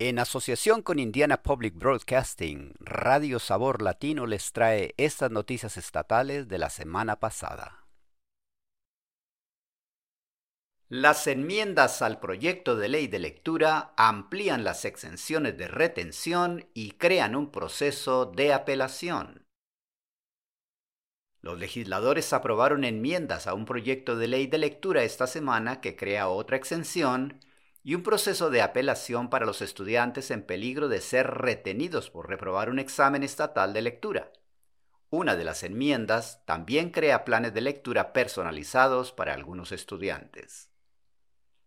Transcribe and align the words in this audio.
En 0.00 0.18
asociación 0.18 0.82
con 0.82 0.98
Indiana 0.98 1.44
Public 1.44 1.76
Broadcasting, 1.76 2.74
Radio 2.80 3.38
Sabor 3.38 3.80
Latino 3.80 4.26
les 4.26 4.50
trae 4.52 4.92
estas 4.96 5.30
noticias 5.30 5.76
estatales 5.76 6.48
de 6.48 6.58
la 6.58 6.68
semana 6.68 7.20
pasada. 7.20 7.86
Las 10.88 11.28
enmiendas 11.28 12.02
al 12.02 12.18
proyecto 12.18 12.74
de 12.74 12.88
ley 12.88 13.06
de 13.06 13.20
lectura 13.20 13.94
amplían 13.96 14.64
las 14.64 14.84
exenciones 14.84 15.56
de 15.56 15.68
retención 15.68 16.68
y 16.74 16.92
crean 16.92 17.36
un 17.36 17.52
proceso 17.52 18.26
de 18.26 18.52
apelación. 18.52 19.46
Los 21.40 21.56
legisladores 21.60 22.32
aprobaron 22.32 22.82
enmiendas 22.82 23.46
a 23.46 23.54
un 23.54 23.64
proyecto 23.64 24.16
de 24.16 24.26
ley 24.26 24.48
de 24.48 24.58
lectura 24.58 25.04
esta 25.04 25.28
semana 25.28 25.80
que 25.80 25.94
crea 25.94 26.26
otra 26.26 26.56
exención 26.56 27.38
y 27.86 27.94
un 27.94 28.02
proceso 28.02 28.48
de 28.48 28.62
apelación 28.62 29.28
para 29.28 29.44
los 29.44 29.60
estudiantes 29.60 30.30
en 30.30 30.42
peligro 30.42 30.88
de 30.88 31.02
ser 31.02 31.26
retenidos 31.30 32.08
por 32.08 32.30
reprobar 32.30 32.70
un 32.70 32.78
examen 32.78 33.22
estatal 33.22 33.74
de 33.74 33.82
lectura. 33.82 34.32
Una 35.10 35.36
de 35.36 35.44
las 35.44 35.62
enmiendas 35.62 36.42
también 36.46 36.90
crea 36.90 37.26
planes 37.26 37.52
de 37.52 37.60
lectura 37.60 38.14
personalizados 38.14 39.12
para 39.12 39.34
algunos 39.34 39.70
estudiantes. 39.70 40.70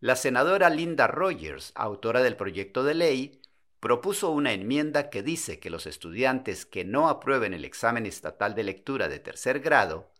La 0.00 0.16
senadora 0.16 0.70
Linda 0.70 1.08
Rogers, 1.08 1.72
autora 1.74 2.22
del 2.22 2.36
proyecto 2.36 2.84
de 2.84 2.94
ley, 2.94 3.42
propuso 3.78 4.30
una 4.30 4.52
enmienda 4.52 5.10
que 5.10 5.22
dice 5.22 5.60
que 5.60 5.70
los 5.70 5.86
estudiantes 5.86 6.64
que 6.64 6.86
no 6.86 7.10
aprueben 7.10 7.52
el 7.52 7.66
examen 7.66 8.06
estatal 8.06 8.54
de 8.54 8.64
lectura 8.64 9.08
de 9.08 9.18
tercer 9.18 9.60
grado 9.60 10.10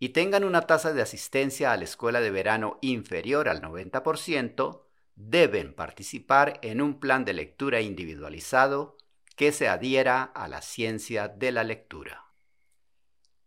y 0.00 0.10
tengan 0.10 0.42
una 0.42 0.62
tasa 0.62 0.92
de 0.92 1.02
asistencia 1.02 1.72
a 1.72 1.76
la 1.76 1.84
escuela 1.84 2.20
de 2.20 2.30
verano 2.30 2.78
inferior 2.82 3.48
al 3.48 3.62
90%, 3.62 4.87
deben 5.18 5.74
participar 5.74 6.60
en 6.62 6.80
un 6.80 7.00
plan 7.00 7.24
de 7.24 7.32
lectura 7.32 7.80
individualizado 7.80 8.96
que 9.34 9.50
se 9.50 9.68
adhiera 9.68 10.22
a 10.22 10.46
la 10.46 10.62
ciencia 10.62 11.26
de 11.26 11.50
la 11.50 11.64
lectura. 11.64 12.26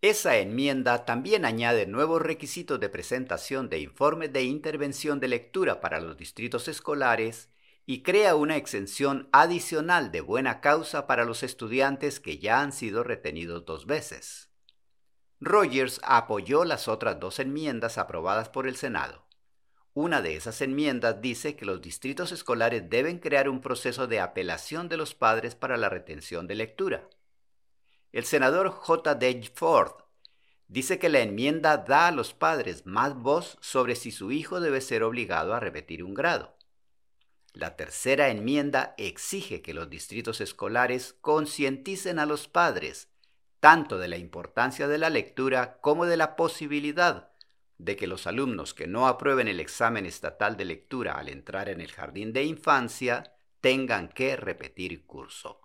Esa 0.02 0.38
enmienda 0.38 1.06
también 1.06 1.46
añade 1.46 1.86
nuevos 1.86 2.22
requisitos 2.22 2.80
de 2.80 2.90
presentación 2.90 3.70
de 3.70 3.80
informes 3.80 4.34
de 4.34 4.44
intervención 4.44 5.20
de 5.20 5.30
lectura 5.30 5.80
para 5.80 6.02
los 6.02 6.18
distritos 6.18 6.68
escolares 6.68 7.50
y 7.86 8.04
crea 8.04 8.36
una 8.36 8.58
exención 8.58 9.30
adicional 9.32 10.12
de 10.12 10.22
buena 10.22 10.60
causa 10.60 11.08
para 11.08 11.24
los 11.24 11.42
estudiantes 11.42 12.20
que 12.20 12.38
ya 12.38 12.62
han 12.62 12.74
sido 12.74 13.04
retenidos 13.04 13.66
dos 13.66 13.86
veces. 13.86 14.50
Rogers 15.40 16.02
apoyó 16.04 16.66
las 16.66 16.88
otras 16.88 17.20
dos 17.20 17.40
enmiendas 17.40 17.98
aprobadas 17.98 18.50
por 18.50 18.68
el 18.68 18.76
Senado. 18.76 19.31
Una 19.94 20.22
de 20.22 20.38
esas 20.38 20.62
enmiendas 20.62 21.22
dice 21.22 21.58
que 21.58 21.66
los 21.66 21.82
distritos 21.82 22.32
escolares 22.32 22.90
deben 22.90 23.20
crear 23.20 23.50
un 23.50 23.60
proceso 23.60 24.08
de 24.08 24.22
apelación 24.22 24.88
de 24.88 24.96
los 24.96 25.16
padres 25.16 25.54
para 25.54 25.76
la 25.76 25.90
retención 25.90 26.48
de 26.48 26.56
lectura. 26.56 27.10
El 28.14 28.24
senador 28.24 28.70
J. 28.70 29.16
D. 29.16 29.52
Ford 29.54 29.92
dice 30.70 30.98
que 30.98 31.10
la 31.10 31.20
enmienda 31.20 31.76
da 31.76 32.08
a 32.08 32.12
los 32.12 32.34
padres 32.34 32.86
más 32.86 33.16
voz 33.16 33.58
sobre 33.60 33.96
si 33.96 34.12
su 34.12 34.32
hijo 34.32 34.62
debe 34.62 34.80
ser 34.80 35.04
obligado 35.04 35.54
a 35.54 35.60
repetir 35.60 36.06
un 36.06 36.14
grado. 36.14 36.56
La 37.54 37.76
tercera 37.76 38.30
enmienda 38.30 38.96
exige 38.98 39.62
que 39.62 39.74
los 39.74 39.90
distritos 39.90 40.40
escolares 40.40 41.18
concienticen 41.20 42.18
a 42.18 42.26
los 42.26 42.48
padres 42.48 43.10
tanto 43.60 44.00
de 44.00 44.08
la 44.08 44.18
importancia 44.18 44.88
de 44.88 44.98
la 44.98 45.10
lectura 45.10 45.80
como 45.82 46.06
de 46.06 46.16
la 46.18 46.38
posibilidad 46.38 47.31
de 47.84 47.96
que 47.96 48.08
los 48.08 48.28
alumnos 48.28 48.74
que 48.74 48.88
no 48.88 49.08
aprueben 49.08 49.48
el 49.48 49.60
examen 49.60 50.06
estatal 50.06 50.56
de 50.56 50.66
lectura 50.66 51.18
al 51.18 51.30
entrar 51.30 51.68
en 51.68 51.82
el 51.82 51.92
jardín 51.92 52.32
de 52.32 52.44
infancia 52.44 53.36
tengan 53.60 54.10
que 54.10 54.36
repetir 54.36 55.06
curso. 55.06 55.62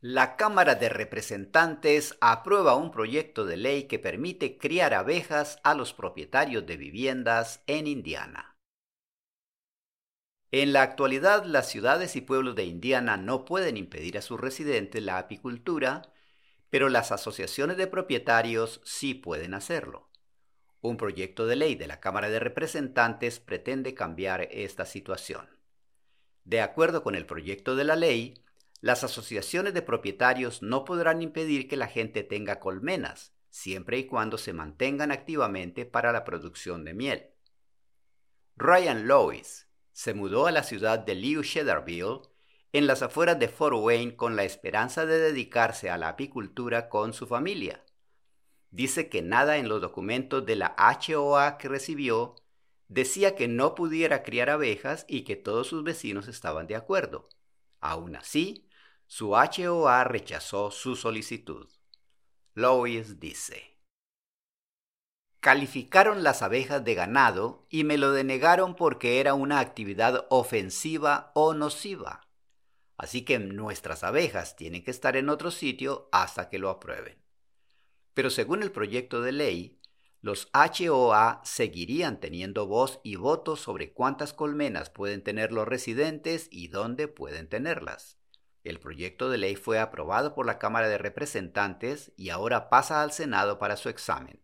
La 0.00 0.36
Cámara 0.36 0.74
de 0.74 0.90
Representantes 0.90 2.16
aprueba 2.20 2.76
un 2.76 2.90
proyecto 2.90 3.46
de 3.46 3.56
ley 3.56 3.84
que 3.84 3.98
permite 3.98 4.58
criar 4.58 4.92
abejas 4.92 5.58
a 5.64 5.74
los 5.74 5.94
propietarios 5.94 6.66
de 6.66 6.76
viviendas 6.76 7.62
en 7.66 7.86
Indiana. 7.86 8.56
En 10.52 10.72
la 10.72 10.82
actualidad, 10.82 11.44
las 11.44 11.68
ciudades 11.68 12.14
y 12.14 12.20
pueblos 12.20 12.54
de 12.54 12.64
Indiana 12.64 13.16
no 13.16 13.44
pueden 13.44 13.76
impedir 13.76 14.16
a 14.16 14.22
sus 14.22 14.38
residentes 14.38 15.02
la 15.02 15.18
apicultura 15.18 16.02
pero 16.70 16.88
las 16.88 17.12
asociaciones 17.12 17.76
de 17.76 17.86
propietarios 17.86 18.80
sí 18.84 19.14
pueden 19.14 19.54
hacerlo. 19.54 20.10
Un 20.80 20.96
proyecto 20.96 21.46
de 21.46 21.56
ley 21.56 21.74
de 21.74 21.86
la 21.86 22.00
Cámara 22.00 22.28
de 22.28 22.38
Representantes 22.38 23.40
pretende 23.40 23.94
cambiar 23.94 24.48
esta 24.50 24.84
situación. 24.84 25.48
De 26.44 26.60
acuerdo 26.60 27.02
con 27.02 27.14
el 27.14 27.26
proyecto 27.26 27.74
de 27.74 27.84
la 27.84 27.96
ley, 27.96 28.44
las 28.80 29.02
asociaciones 29.02 29.74
de 29.74 29.82
propietarios 29.82 30.62
no 30.62 30.84
podrán 30.84 31.22
impedir 31.22 31.66
que 31.66 31.76
la 31.76 31.88
gente 31.88 32.22
tenga 32.22 32.60
colmenas, 32.60 33.32
siempre 33.50 33.98
y 33.98 34.06
cuando 34.06 34.38
se 34.38 34.52
mantengan 34.52 35.10
activamente 35.10 35.86
para 35.86 36.12
la 36.12 36.24
producción 36.24 36.84
de 36.84 36.94
miel. 36.94 37.30
Ryan 38.56 39.08
Lois 39.08 39.66
se 39.92 40.14
mudó 40.14 40.46
a 40.46 40.52
la 40.52 40.62
ciudad 40.62 40.98
de 40.98 41.42
Cedarville 41.42 42.20
en 42.76 42.86
las 42.86 43.00
afueras 43.00 43.38
de 43.38 43.48
Fort 43.48 43.74
Wayne 43.78 44.16
con 44.16 44.36
la 44.36 44.44
esperanza 44.44 45.06
de 45.06 45.18
dedicarse 45.18 45.88
a 45.88 45.96
la 45.96 46.10
apicultura 46.10 46.90
con 46.90 47.14
su 47.14 47.26
familia. 47.26 47.82
Dice 48.70 49.08
que 49.08 49.22
nada 49.22 49.56
en 49.56 49.70
los 49.70 49.80
documentos 49.80 50.44
de 50.44 50.56
la 50.56 50.76
HOA 50.76 51.56
que 51.56 51.68
recibió 51.68 52.34
decía 52.88 53.34
que 53.34 53.48
no 53.48 53.74
pudiera 53.74 54.22
criar 54.22 54.50
abejas 54.50 55.06
y 55.08 55.22
que 55.22 55.36
todos 55.36 55.68
sus 55.68 55.84
vecinos 55.84 56.28
estaban 56.28 56.66
de 56.66 56.76
acuerdo. 56.76 57.30
Aún 57.80 58.14
así, 58.14 58.68
su 59.06 59.34
HOA 59.34 60.04
rechazó 60.04 60.70
su 60.70 60.96
solicitud. 60.96 61.70
Lois 62.52 63.18
dice, 63.18 63.78
Calificaron 65.40 66.22
las 66.22 66.42
abejas 66.42 66.84
de 66.84 66.94
ganado 66.94 67.66
y 67.70 67.84
me 67.84 67.96
lo 67.96 68.12
denegaron 68.12 68.76
porque 68.76 69.18
era 69.18 69.32
una 69.32 69.60
actividad 69.60 70.26
ofensiva 70.28 71.30
o 71.34 71.54
nociva. 71.54 72.25
Así 72.96 73.22
que 73.22 73.38
nuestras 73.38 74.04
abejas 74.04 74.56
tienen 74.56 74.82
que 74.82 74.90
estar 74.90 75.16
en 75.16 75.28
otro 75.28 75.50
sitio 75.50 76.08
hasta 76.12 76.48
que 76.48 76.58
lo 76.58 76.70
aprueben. 76.70 77.18
Pero 78.14 78.30
según 78.30 78.62
el 78.62 78.72
proyecto 78.72 79.20
de 79.20 79.32
ley, 79.32 79.78
los 80.22 80.48
HOA 80.54 81.40
seguirían 81.44 82.18
teniendo 82.18 82.66
voz 82.66 83.00
y 83.04 83.16
voto 83.16 83.54
sobre 83.54 83.92
cuántas 83.92 84.32
colmenas 84.32 84.90
pueden 84.90 85.22
tener 85.22 85.52
los 85.52 85.68
residentes 85.68 86.48
y 86.50 86.68
dónde 86.68 87.06
pueden 87.06 87.48
tenerlas. 87.48 88.18
El 88.64 88.80
proyecto 88.80 89.30
de 89.30 89.38
ley 89.38 89.54
fue 89.54 89.78
aprobado 89.78 90.34
por 90.34 90.46
la 90.46 90.58
Cámara 90.58 90.88
de 90.88 90.98
Representantes 90.98 92.12
y 92.16 92.30
ahora 92.30 92.68
pasa 92.68 93.02
al 93.02 93.12
Senado 93.12 93.60
para 93.60 93.76
su 93.76 93.88
examen. 93.88 94.42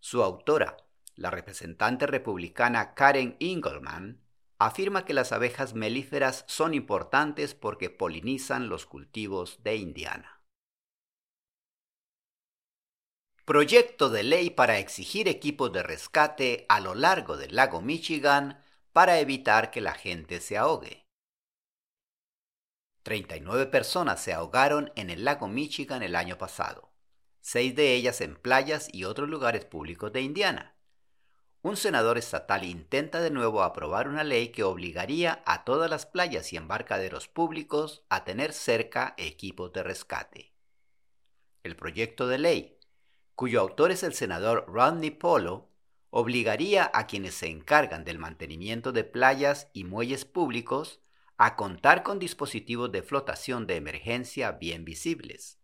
Su 0.00 0.22
autora, 0.22 0.78
la 1.16 1.30
representante 1.30 2.06
republicana 2.06 2.94
Karen 2.94 3.36
Ingelman, 3.40 4.22
afirma 4.58 5.04
que 5.04 5.14
las 5.14 5.32
abejas 5.32 5.74
melíferas 5.74 6.44
son 6.48 6.74
importantes 6.74 7.54
porque 7.54 7.90
polinizan 7.90 8.68
los 8.68 8.86
cultivos 8.86 9.62
de 9.62 9.76
Indiana. 9.76 10.42
Proyecto 13.44 14.10
de 14.10 14.24
ley 14.24 14.50
para 14.50 14.78
exigir 14.78 15.28
equipos 15.28 15.72
de 15.72 15.82
rescate 15.82 16.66
a 16.68 16.80
lo 16.80 16.94
largo 16.94 17.36
del 17.36 17.56
lago 17.56 17.80
Michigan 17.80 18.62
para 18.92 19.20
evitar 19.20 19.70
que 19.70 19.80
la 19.80 19.94
gente 19.94 20.40
se 20.40 20.58
ahogue. 20.58 21.06
39 23.04 23.66
personas 23.66 24.22
se 24.22 24.34
ahogaron 24.34 24.92
en 24.96 25.08
el 25.08 25.24
lago 25.24 25.48
Michigan 25.48 26.02
el 26.02 26.14
año 26.14 26.36
pasado, 26.36 26.92
seis 27.40 27.74
de 27.74 27.94
ellas 27.94 28.20
en 28.20 28.36
playas 28.36 28.92
y 28.92 29.04
otros 29.04 29.30
lugares 29.30 29.64
públicos 29.64 30.12
de 30.12 30.20
Indiana 30.20 30.77
un 31.62 31.76
senador 31.76 32.18
estatal 32.18 32.64
intenta 32.64 33.20
de 33.20 33.30
nuevo 33.30 33.62
aprobar 33.62 34.08
una 34.08 34.22
ley 34.22 34.48
que 34.48 34.62
obligaría 34.62 35.42
a 35.44 35.64
todas 35.64 35.90
las 35.90 36.06
playas 36.06 36.52
y 36.52 36.56
embarcaderos 36.56 37.26
públicos 37.26 38.04
a 38.08 38.24
tener 38.24 38.52
cerca 38.52 39.14
equipos 39.16 39.72
de 39.72 39.82
rescate. 39.82 40.52
El 41.64 41.74
proyecto 41.74 42.28
de 42.28 42.38
ley, 42.38 42.78
cuyo 43.34 43.60
autor 43.60 43.90
es 43.90 44.04
el 44.04 44.14
senador 44.14 44.66
Rodney 44.68 45.10
Polo, 45.10 45.68
obligaría 46.10 46.90
a 46.94 47.06
quienes 47.06 47.34
se 47.34 47.48
encargan 47.48 48.04
del 48.04 48.18
mantenimiento 48.18 48.92
de 48.92 49.04
playas 49.04 49.68
y 49.72 49.84
muelles 49.84 50.24
públicos 50.24 51.00
a 51.36 51.56
contar 51.56 52.02
con 52.02 52.18
dispositivos 52.18 52.90
de 52.92 53.02
flotación 53.02 53.66
de 53.66 53.76
emergencia 53.76 54.52
bien 54.52 54.84
visibles 54.84 55.58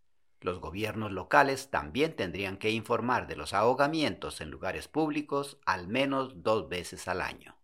los 0.45 0.61
gobiernos 0.61 1.11
locales 1.11 1.71
también 1.71 2.15
tendrían 2.15 2.59
que 2.59 2.69
informar 2.69 3.27
de 3.27 3.35
los 3.35 3.55
ahogamientos 3.55 4.43
en 4.43 4.51
lugares 4.51 4.89
públicos 4.89 5.57
al 5.65 5.89
menos 5.89 6.43
dos 6.43 6.69
veces 6.69 7.09
al 7.09 7.23
año. 7.23 7.57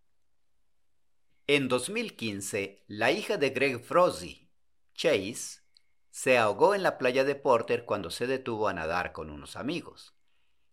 En 1.45 1.67
2015, 1.67 2.83
la 2.87 3.11
hija 3.11 3.37
de 3.37 3.51
Greg 3.51 3.83
Frozy, 3.83 4.49
Chase, 4.95 5.61
se 6.09 6.39
ahogó 6.39 6.73
en 6.73 6.81
la 6.81 6.97
playa 6.97 7.23
de 7.23 7.35
Porter 7.35 7.85
cuando 7.85 8.09
se 8.09 8.25
detuvo 8.25 8.67
a 8.67 8.73
nadar 8.73 9.11
con 9.11 9.29
unos 9.29 9.57
amigos. 9.57 10.15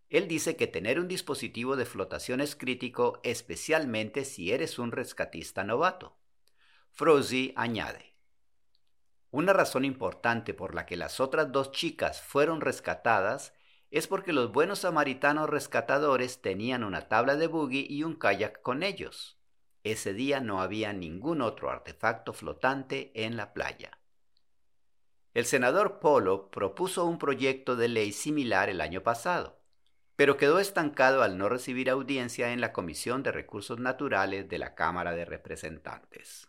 Él 0.09 0.29
dice 0.29 0.57
que 0.57 0.67
tener 0.67 0.99
un 0.99 1.09
dispositivo 1.09 1.77
de 1.77 1.85
flotación 1.85 2.41
es 2.41 2.57
crítico 2.57 3.21
especialmente 3.23 4.25
si 4.25 4.51
eres 4.51 4.79
un 4.79 4.93
rescatista 4.93 5.63
novato. 5.63 6.17
Frozy 6.91 7.53
añade, 7.55 8.15
una 9.31 9.53
razón 9.53 9.85
importante 9.85 10.55
por 10.55 10.75
la 10.75 10.87
que 10.87 10.97
las 10.97 11.21
otras 11.21 11.53
dos 11.53 11.71
chicas 11.71 12.23
fueron 12.23 12.61
rescatadas 12.61 13.53
es 13.91 14.07
porque 14.07 14.33
los 14.33 14.53
buenos 14.53 14.81
samaritanos 14.81 15.49
rescatadores 15.49 16.41
tenían 16.41 16.85
una 16.85 17.09
tabla 17.09 17.37
de 17.37 17.47
buggy 17.47 17.87
y 17.89 18.05
un 18.05 18.17
kayak 18.17 18.63
con 18.63 18.83
ellos. 18.83 19.39
Ese 19.85 20.13
día 20.13 20.41
no 20.41 20.61
había 20.61 20.93
ningún 20.93 21.41
otro 21.41 21.71
artefacto 21.71 22.33
flotante 22.33 23.13
en 23.15 23.37
la 23.37 23.53
playa. 23.55 23.99
El 25.35 25.45
senador 25.45 26.01
Polo 26.01 26.51
propuso 26.51 27.05
un 27.05 27.19
proyecto 27.19 27.77
de 27.77 27.89
ley 27.89 28.13
similar 28.13 28.69
el 28.69 28.81
año 28.81 29.03
pasado, 29.03 29.61
pero 30.17 30.37
quedó 30.37 30.59
estancado 30.59 31.23
al 31.23 31.39
no 31.39 31.49
recibir 31.49 31.91
audiencia 31.91 32.53
en 32.53 32.61
la 32.61 32.73
Comisión 32.73 33.23
de 33.23 33.31
Recursos 33.31 33.79
Naturales 33.79 34.49
de 34.49 34.59
la 34.59 34.75
Cámara 34.75 35.13
de 35.13 35.25
Representantes. 35.25 36.49